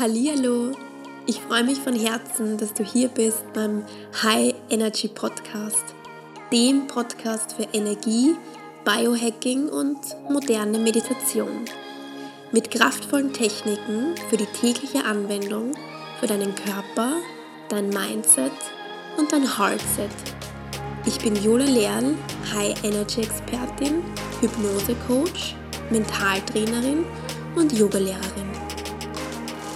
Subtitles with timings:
[0.00, 0.72] Hallo,
[1.26, 3.84] ich freue mich von Herzen, dass du hier bist beim
[4.22, 5.94] High Energy Podcast,
[6.50, 8.34] dem Podcast für Energie,
[8.82, 9.98] Biohacking und
[10.30, 11.66] moderne Meditation.
[12.50, 15.74] Mit kraftvollen Techniken für die tägliche Anwendung
[16.18, 17.16] für deinen Körper,
[17.68, 18.52] dein Mindset
[19.18, 20.08] und dein Heartset.
[21.04, 22.14] Ich bin Jola Lerl,
[22.54, 24.02] High Energy Expertin,
[24.40, 25.54] Hypnose Coach,
[25.90, 27.04] Mentaltrainerin
[27.54, 28.39] und Yogalehrerin.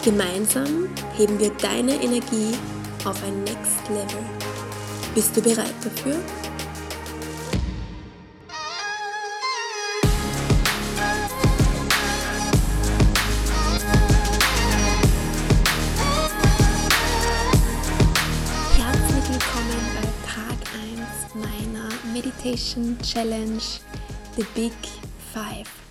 [0.04, 2.54] Gemeinsam heben wir deine Energie
[3.06, 4.22] auf ein Next Level.
[5.14, 6.16] Bist du bereit dafür?
[18.76, 23.62] Herzlich willkommen bei Tag 1 meiner Meditation Challenge
[24.36, 24.72] The Big
[25.32, 25.83] Five.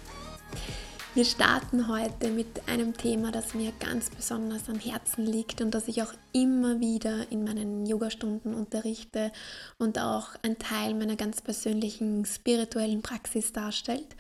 [1.16, 5.88] Wir starten heute mit einem Thema, das mir ganz besonders am Herzen liegt und das
[5.88, 9.32] ich auch immer wieder in meinen Yogastunden unterrichte
[9.78, 14.16] und auch ein Teil meiner ganz persönlichen spirituellen Praxis darstellt.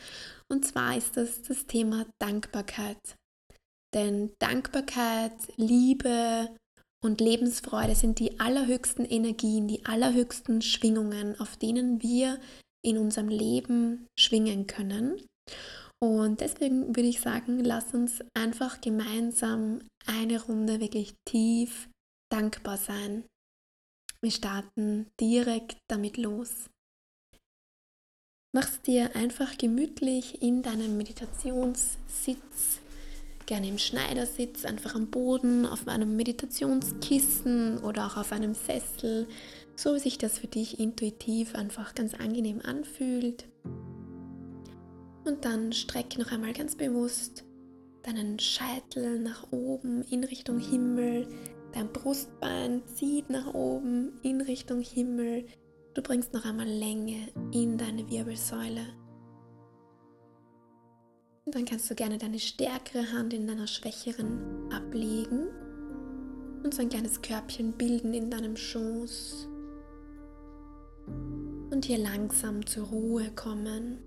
[0.49, 3.17] Und zwar ist das das Thema Dankbarkeit.
[3.95, 6.47] Denn Dankbarkeit, Liebe
[7.03, 12.39] und Lebensfreude sind die allerhöchsten Energien, die allerhöchsten Schwingungen, auf denen wir
[12.85, 15.19] in unserem Leben schwingen können.
[16.03, 21.87] Und deswegen würde ich sagen, lass uns einfach gemeinsam eine Runde wirklich tief
[22.29, 23.23] dankbar sein.
[24.21, 26.69] Wir starten direkt damit los.
[28.53, 32.81] Mach's dir einfach gemütlich in deinem Meditationssitz,
[33.45, 39.25] gerne im Schneidersitz, einfach am Boden, auf einem Meditationskissen oder auch auf einem Sessel,
[39.77, 43.45] so wie sich das für dich intuitiv einfach ganz angenehm anfühlt.
[45.25, 47.45] Und dann streck noch einmal ganz bewusst
[48.03, 51.27] deinen Scheitel nach oben in Richtung Himmel.
[51.71, 55.45] Dein Brustbein zieht nach oben in Richtung Himmel.
[55.93, 58.85] Du bringst noch einmal Länge in deine Wirbelsäule.
[61.45, 65.47] Und dann kannst du gerne deine stärkere Hand in deiner schwächeren ablegen
[66.63, 69.49] und so ein kleines Körbchen bilden in deinem Schoß.
[71.71, 73.99] Und hier langsam zur Ruhe kommen.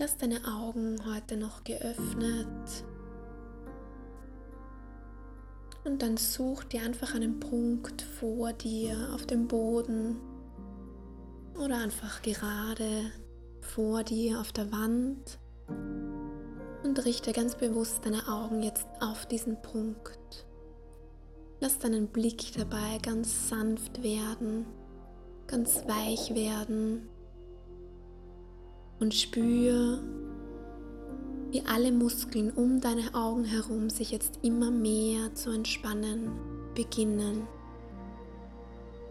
[0.00, 2.84] Lass deine Augen heute noch geöffnet.
[5.82, 10.20] Und dann such dir einfach einen Punkt vor dir auf dem Boden
[11.56, 13.10] oder einfach gerade
[13.60, 15.40] vor dir auf der Wand
[16.84, 20.46] und richte ganz bewusst deine Augen jetzt auf diesen Punkt.
[21.58, 24.64] Lass deinen Blick dabei ganz sanft werden,
[25.48, 27.08] ganz weich werden
[29.00, 29.98] und spür,
[31.50, 36.30] wie alle Muskeln um deine Augen herum sich jetzt immer mehr zu entspannen
[36.74, 37.46] beginnen.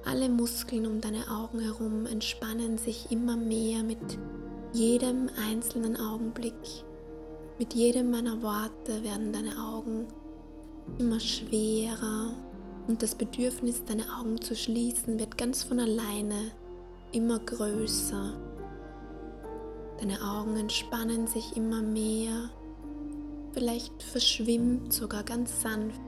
[0.06, 3.98] Alle Muskeln um deine Augen herum entspannen sich immer mehr mit
[4.72, 6.54] jedem einzelnen Augenblick.
[7.60, 10.06] Mit jedem meiner Worte werden deine Augen
[11.00, 12.32] immer schwerer
[12.88, 16.52] und das Bedürfnis, deine Augen zu schließen, wird ganz von alleine
[17.12, 18.47] immer größer.
[20.00, 22.50] Deine Augen entspannen sich immer mehr.
[23.54, 26.00] Vielleicht verschwimmt sogar ganz sanft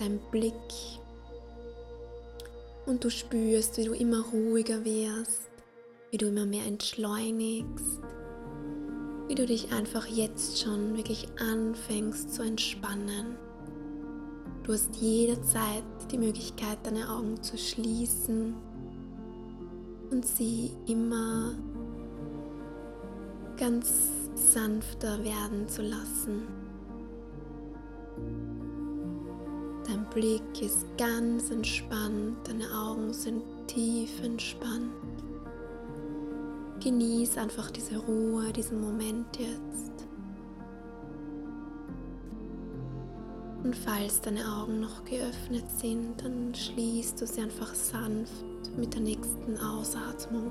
[0.00, 0.54] dein Blick.
[2.86, 5.50] Und du spürst, wie du immer ruhiger wirst,
[6.10, 8.00] wie du immer mehr entschleunigst,
[9.28, 13.36] wie du dich einfach jetzt schon wirklich anfängst zu entspannen.
[14.64, 18.54] Du hast jederzeit die Möglichkeit, deine Augen zu schließen
[20.10, 21.54] und sie immer
[23.60, 26.46] ganz sanfter werden zu lassen.
[29.86, 34.90] Dein Blick ist ganz entspannt, deine Augen sind tief entspannt.
[36.82, 40.06] Genieß einfach diese Ruhe, diesen Moment jetzt.
[43.62, 48.42] Und falls deine Augen noch geöffnet sind, dann schließt du sie einfach sanft
[48.78, 50.50] mit der nächsten Ausatmung.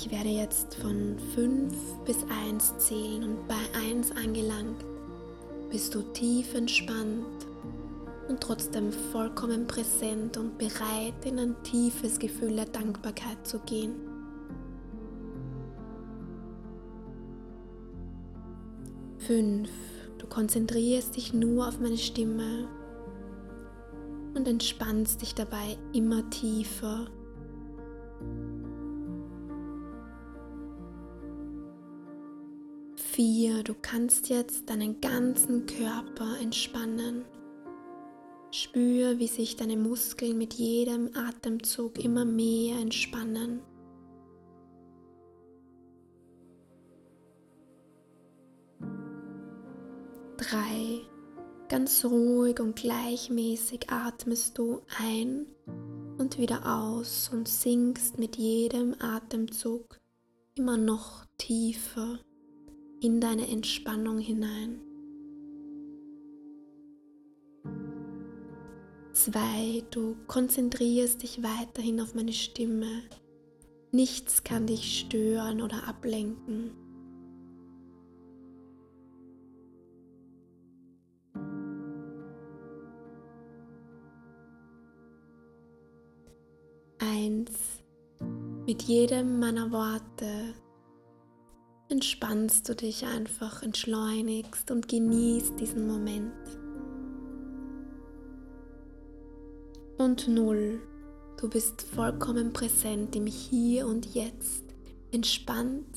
[0.00, 1.74] Ich werde jetzt von 5
[2.04, 3.56] bis 1 zählen und bei
[3.90, 4.84] 1 angelangt
[5.70, 7.26] bist du tief entspannt
[8.28, 13.96] und trotzdem vollkommen präsent und bereit in ein tiefes Gefühl der Dankbarkeit zu gehen.
[19.18, 19.68] Fünf.
[20.18, 22.68] Du konzentrierst dich nur auf meine Stimme
[24.36, 27.08] und entspannst dich dabei immer tiefer
[33.18, 33.64] vier.
[33.64, 37.24] Du kannst jetzt deinen ganzen Körper entspannen.
[38.52, 43.60] Spür, wie sich deine Muskeln mit jedem Atemzug immer mehr entspannen.
[50.36, 51.00] Drei.
[51.68, 55.46] Ganz ruhig und gleichmäßig atmest du ein
[56.18, 59.98] und wieder aus und sinkst mit jedem Atemzug
[60.54, 62.20] immer noch tiefer
[63.00, 64.80] in deine Entspannung hinein.
[69.12, 69.84] 2.
[69.90, 73.02] Du konzentrierst dich weiterhin auf meine Stimme.
[73.90, 76.70] Nichts kann dich stören oder ablenken.
[86.98, 87.82] Eins.
[88.66, 90.54] Mit jedem meiner Worte
[91.88, 96.32] entspannst du dich einfach, entschleunigst und genießt diesen Moment.
[99.98, 100.80] und null.
[101.40, 104.64] Du bist vollkommen präsent im Hier und Jetzt,
[105.12, 105.96] entspannt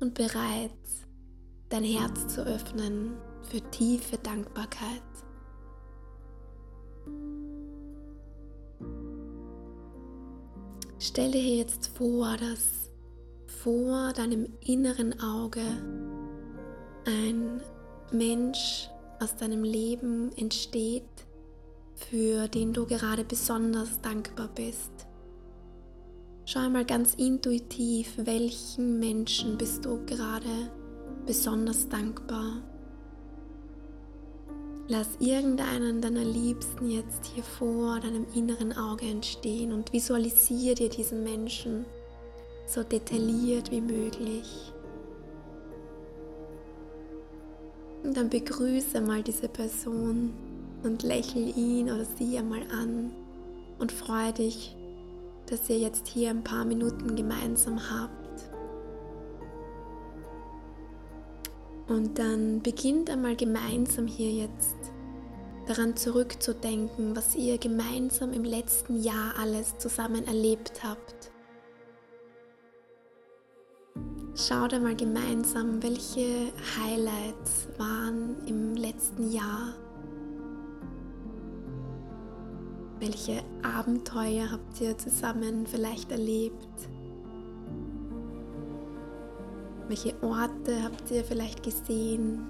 [0.00, 0.70] und bereit,
[1.68, 3.16] dein Herz zu öffnen
[3.50, 5.02] für tiefe Dankbarkeit.
[10.98, 12.85] Stell dir jetzt vor, dass
[13.62, 15.62] vor deinem inneren Auge
[17.06, 17.60] ein
[18.12, 18.88] Mensch
[19.20, 21.02] aus deinem Leben entsteht,
[21.94, 24.90] für den du gerade besonders dankbar bist.
[26.44, 30.70] Schau einmal ganz intuitiv, welchen Menschen bist du gerade
[31.24, 32.62] besonders dankbar.
[34.88, 41.24] Lass irgendeinen deiner Liebsten jetzt hier vor deinem inneren Auge entstehen und visualisiere dir diesen
[41.24, 41.86] Menschen
[42.66, 44.72] so detailliert wie möglich.
[48.02, 50.32] Und dann begrüße mal diese Person
[50.82, 53.10] und lächel ihn oder sie einmal an
[53.78, 54.76] und freue dich,
[55.46, 58.50] dass ihr jetzt hier ein paar Minuten gemeinsam habt.
[61.88, 64.76] Und dann beginnt einmal gemeinsam hier jetzt
[65.66, 71.30] daran zurückzudenken, was ihr gemeinsam im letzten Jahr alles zusammen erlebt habt.
[74.36, 79.74] Schaut einmal gemeinsam, welche Highlights waren im letzten Jahr
[82.98, 86.88] Welche Abenteuer habt ihr zusammen vielleicht erlebt?
[89.86, 92.40] Welche Orte habt ihr vielleicht gesehen?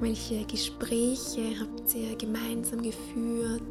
[0.00, 3.62] Welche Gespräche habt ihr gemeinsam geführt?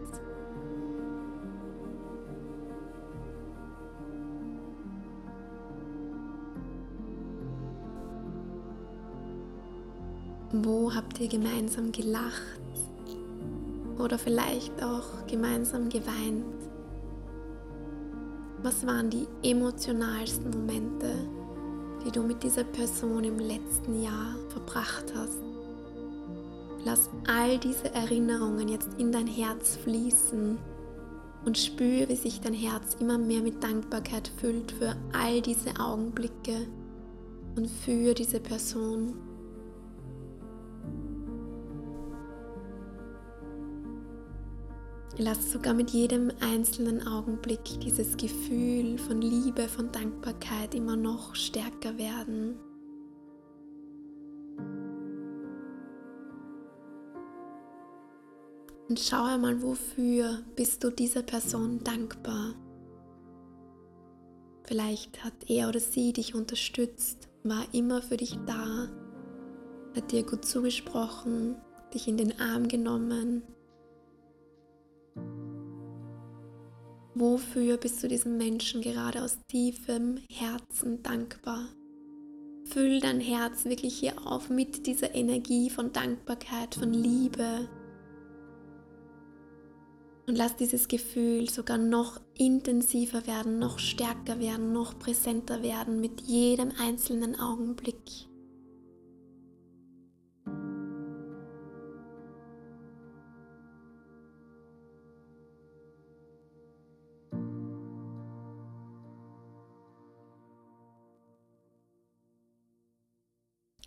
[10.54, 12.62] Wo habt ihr gemeinsam gelacht
[14.00, 16.46] oder vielleicht auch gemeinsam geweint?
[18.64, 21.14] Was waren die emotionalsten Momente,
[22.06, 25.40] die du mit dieser Person im letzten Jahr verbracht hast?
[26.86, 30.58] Lass all diese Erinnerungen jetzt in dein Herz fließen
[31.44, 36.68] und spüre, wie sich dein Herz immer mehr mit Dankbarkeit füllt für all diese Augenblicke
[37.58, 39.27] und für diese Person.
[45.20, 51.98] Lass sogar mit jedem einzelnen Augenblick dieses Gefühl von Liebe, von Dankbarkeit immer noch stärker
[51.98, 52.60] werden.
[58.88, 62.54] Und schau einmal, wofür bist du dieser Person dankbar.
[64.66, 68.88] Vielleicht hat er oder sie dich unterstützt, war immer für dich da,
[69.96, 71.56] hat dir gut zugesprochen,
[71.92, 73.42] dich in den Arm genommen
[77.20, 81.68] Wofür bist du diesem Menschen gerade aus tiefem Herzen dankbar?
[82.66, 87.68] Füll dein Herz wirklich hier auf mit dieser Energie von Dankbarkeit, von Liebe.
[90.28, 96.22] Und lass dieses Gefühl sogar noch intensiver werden, noch stärker werden, noch präsenter werden mit
[96.22, 98.27] jedem einzelnen Augenblick.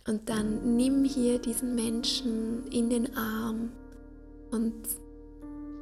[0.07, 3.71] Und dann nimm hier diesen Menschen in den Arm
[4.51, 4.73] und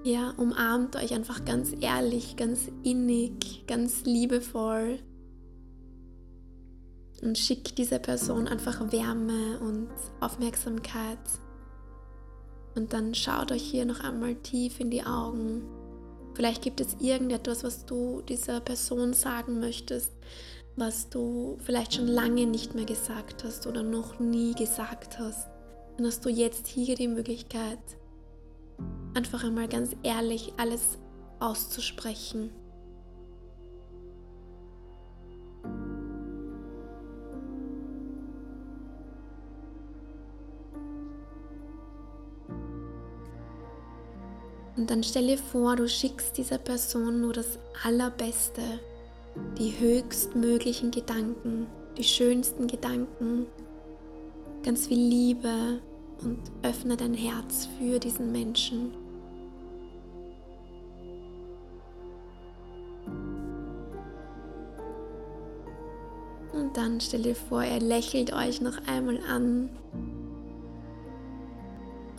[0.03, 4.99] Ja, umarmt euch einfach ganz ehrlich, ganz innig, ganz liebevoll
[7.21, 9.89] und schickt dieser Person einfach Wärme und
[10.21, 11.19] Aufmerksamkeit.
[12.75, 15.63] Und dann schaut euch hier noch einmal tief in die Augen.
[16.33, 20.13] Vielleicht gibt es irgendetwas, was du dieser Person sagen möchtest,
[20.79, 25.49] was du vielleicht schon lange nicht mehr gesagt hast oder noch nie gesagt hast.
[25.97, 27.79] Dann hast du jetzt hier die Möglichkeit,
[29.13, 30.97] einfach einmal ganz ehrlich alles
[31.39, 32.51] auszusprechen.
[44.77, 48.61] Und dann stell dir vor, du schickst dieser Person nur das Allerbeste,
[49.57, 51.67] die höchstmöglichen Gedanken,
[51.97, 53.45] die schönsten Gedanken,
[54.63, 55.81] ganz viel Liebe
[56.21, 58.93] und öffne dein Herz für diesen Menschen.
[66.51, 69.69] Und dann stell dir vor, er lächelt euch noch einmal an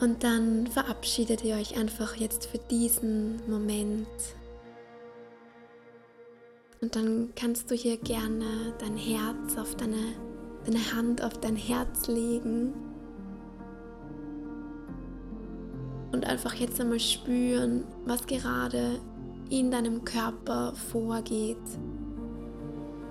[0.00, 4.08] und dann verabschiedet ihr euch einfach jetzt für diesen Moment.
[6.82, 10.14] Und dann kannst du hier gerne dein Herz auf deine,
[10.64, 12.72] deine Hand auf dein Herz legen.
[16.10, 18.98] Und einfach jetzt einmal spüren, was gerade
[19.50, 21.58] in deinem Körper vorgeht.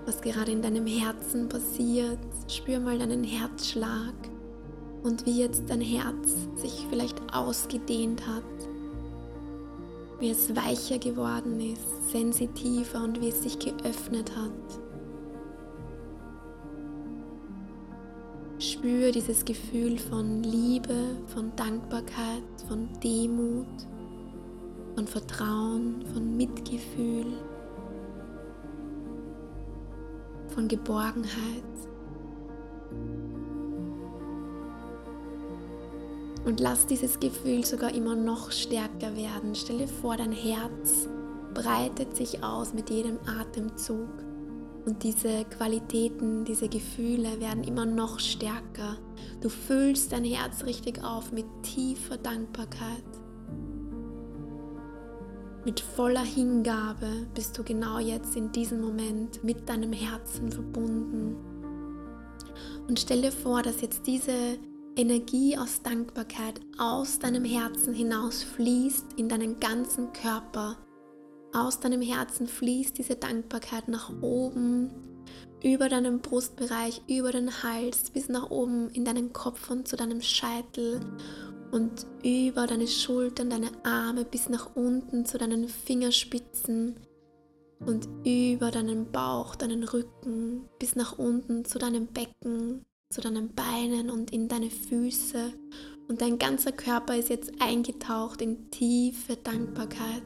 [0.08, 2.18] Was gerade in deinem Herzen passiert.
[2.48, 4.16] Spür mal deinen Herzschlag
[5.04, 8.44] und wie jetzt dein Herz sich vielleicht ausgedehnt hat,
[10.20, 14.80] wie es weicher geworden ist, sensitiver und wie es sich geöffnet hat.
[18.62, 23.68] Spür dieses Gefühl von Liebe, von Dankbarkeit, von Demut,
[24.96, 27.26] von Vertrauen, von Mitgefühl,
[30.50, 31.64] von Geborgenheit.
[36.46, 39.54] Und lass dieses Gefühl sogar immer noch stärker werden.
[39.54, 41.08] Stell dir vor, dein Herz
[41.62, 44.10] breitet sich aus mit jedem Atemzug.
[44.86, 48.98] Und diese Qualitäten, diese Gefühle werden immer noch stärker.
[49.42, 53.04] Du füllst dein Herz richtig auf mit tiefer Dankbarkeit.
[55.66, 61.36] Mit voller Hingabe bist du genau jetzt in diesem Moment mit deinem Herzen verbunden.
[62.88, 64.58] Und stell dir vor, dass jetzt diese
[64.96, 70.78] Energie aus Dankbarkeit aus deinem Herzen hinaus fließt in deinen ganzen Körper.
[71.54, 74.92] Aus deinem Herzen fließt diese Dankbarkeit nach oben,
[75.64, 80.22] über deinen Brustbereich, über den Hals, bis nach oben in deinen Kopf und zu deinem
[80.22, 81.02] Scheitel
[81.72, 86.96] und über deine Schultern, deine Arme bis nach unten zu deinen Fingerspitzen
[87.80, 94.10] und über deinen Bauch, deinen Rücken bis nach unten zu deinem Becken, zu deinen Beinen
[94.10, 95.54] und in deine Füße.
[96.08, 100.24] Und dein ganzer Körper ist jetzt eingetaucht in tiefe Dankbarkeit.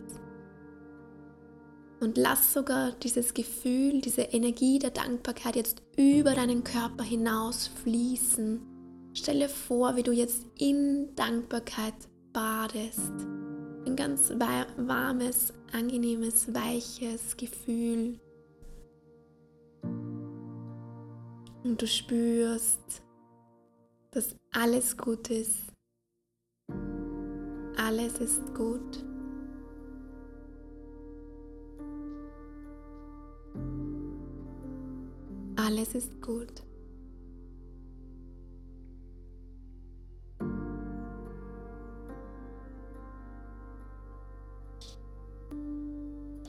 [2.04, 8.60] Und lass sogar dieses Gefühl, diese Energie der Dankbarkeit jetzt über deinen Körper hinaus fließen.
[9.14, 11.94] Stelle vor, wie du jetzt in Dankbarkeit
[12.34, 13.00] badest.
[13.86, 18.20] Ein ganz warmes, angenehmes, weiches Gefühl.
[21.64, 23.02] Und du spürst,
[24.12, 25.72] dass alles gut ist.
[27.78, 29.06] Alles ist gut.
[35.66, 36.64] Alles ist gut.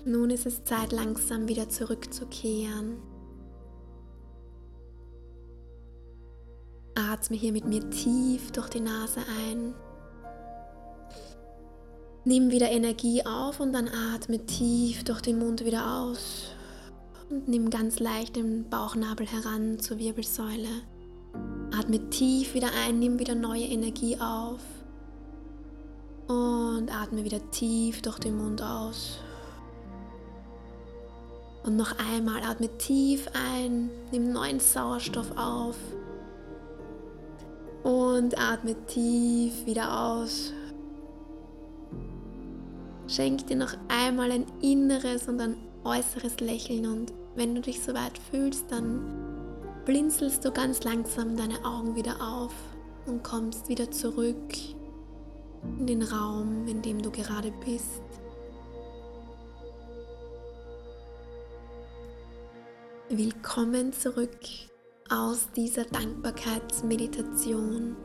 [0.07, 2.97] Nun ist es Zeit, langsam wieder zurückzukehren
[6.97, 9.75] Atme hier mit mir tief durch die Nase ein.
[12.25, 16.54] Nimm wieder Energie auf und dann atme tief durch den Mund wieder aus.
[17.35, 20.69] Und nimm ganz leicht den Bauchnabel heran zur Wirbelsäule.
[21.77, 24.61] Atme tief wieder ein, nimm wieder neue Energie auf.
[26.29, 29.19] Und atme wieder tief durch den Mund aus.
[31.65, 35.77] Und noch einmal atme tief ein, nimm neuen Sauerstoff auf.
[37.83, 40.53] Und atme tief wieder aus.
[43.09, 48.19] Schenk dir noch einmal ein inneres und ein äußeres Lächeln und wenn du dich soweit
[48.31, 49.03] fühlst, dann
[49.85, 52.53] blinzelst du ganz langsam deine Augen wieder auf
[53.07, 54.55] und kommst wieder zurück
[55.79, 58.03] in den Raum, in dem du gerade bist.
[63.09, 64.39] Willkommen zurück
[65.11, 67.97] aus dieser Dankbarkeitsmeditation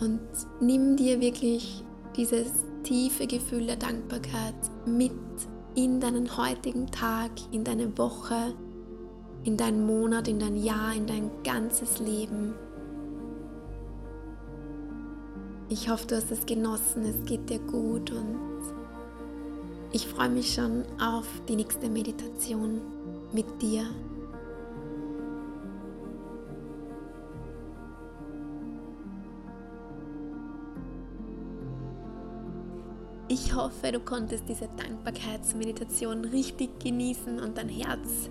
[0.00, 0.28] und
[0.60, 1.84] nimm dir wirklich
[2.16, 4.54] dieses tiefe Gefühl der Dankbarkeit
[4.86, 5.12] mit
[5.74, 8.54] in deinen heutigen Tag, in deine Woche,
[9.44, 12.54] in deinen Monat, in dein Jahr, in dein ganzes Leben.
[15.68, 18.38] Ich hoffe, du hast es genossen, es geht dir gut und
[19.92, 22.80] ich freue mich schon auf die nächste Meditation
[23.32, 23.84] mit dir.
[33.32, 38.28] Ich hoffe, du konntest diese Dankbarkeitsmeditation richtig genießen und dein Herz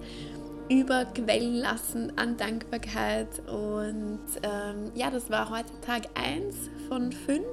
[0.70, 3.30] überquellen lassen an Dankbarkeit.
[3.48, 6.54] Und ähm, ja, das war heute Tag 1
[6.90, 7.46] von 5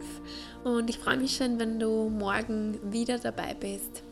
[0.64, 4.02] und ich freue mich schon, wenn du morgen wieder dabei bist.